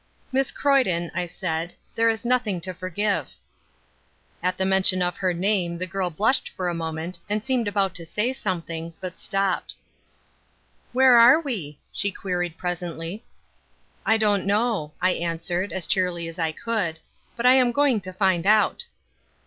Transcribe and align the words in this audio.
"Miss 0.31 0.49
Croyden," 0.51 1.11
I 1.13 1.27
said, 1.27 1.75
"there 1.93 2.09
is 2.09 2.25
nothing 2.25 2.59
to 2.61 2.73
forgive." 2.73 3.35
At 4.41 4.57
the 4.57 4.65
mention 4.65 5.03
of 5.03 5.17
her 5.17 5.31
name 5.31 5.77
the 5.77 5.85
girl 5.85 6.09
blushed 6.09 6.49
for 6.49 6.67
a 6.69 6.73
moment 6.73 7.19
and 7.29 7.45
seemed 7.45 7.67
about 7.67 7.93
to 7.93 8.05
say 8.07 8.33
something, 8.33 8.95
but 8.99 9.19
stopped. 9.19 9.75
"Where 10.91 11.17
are 11.19 11.39
we?" 11.39 11.77
she 11.93 12.09
queried 12.11 12.57
presently. 12.57 13.23
"I 14.03 14.17
don't 14.17 14.47
know," 14.47 14.91
I 15.03 15.11
answered, 15.11 15.71
as 15.71 15.85
cheerily 15.85 16.27
as 16.27 16.39
I 16.39 16.51
could, 16.51 16.97
"but 17.35 17.45
I 17.45 17.53
am 17.53 17.71
going 17.71 18.01
to 18.01 18.11
find 18.11 18.47
out." 18.47 18.85